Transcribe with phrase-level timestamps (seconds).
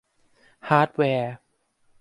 [0.69, 1.33] ฮาร์ดแวร์